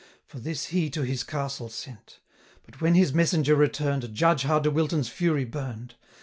For 0.25 0.39
this 0.39 0.69
he 0.69 0.89
to 0.89 1.03
his 1.03 1.21
castle 1.23 1.69
sent; 1.69 2.21
But 2.63 2.81
when 2.81 2.95
his 2.95 3.13
messenger 3.13 3.55
return'd, 3.55 4.15
Judge 4.15 4.41
how 4.41 4.57
De 4.57 4.71
Wilton's 4.71 5.09
fury 5.09 5.45
burn'd! 5.45 5.93